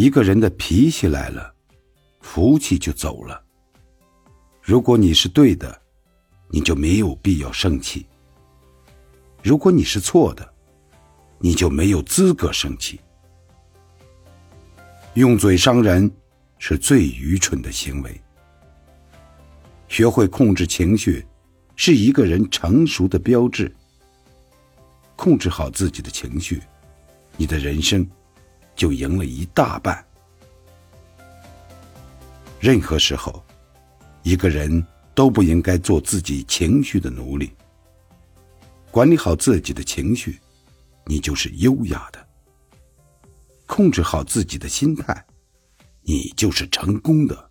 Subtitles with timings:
[0.00, 1.54] 一个人的脾气来了，
[2.22, 3.38] 福气就走了。
[4.62, 5.78] 如果你是对的，
[6.48, 8.06] 你就没有必要生气；
[9.42, 10.54] 如果你是错的，
[11.38, 12.98] 你就没有资格生气。
[15.12, 16.10] 用嘴伤人
[16.56, 18.18] 是最愚蠢的行为。
[19.86, 21.26] 学会控制情绪，
[21.76, 23.70] 是一个人成熟的标志。
[25.14, 26.62] 控制好自己的情绪，
[27.36, 28.08] 你的人生
[28.80, 30.02] 就赢了一大半。
[32.58, 33.44] 任何时候，
[34.22, 34.82] 一个人
[35.14, 37.52] 都不应该做自己情绪的奴隶。
[38.90, 40.40] 管理好自己的情绪，
[41.04, 42.18] 你就是优雅的；
[43.66, 45.26] 控制好自己的心态，
[46.00, 47.49] 你就是成功的。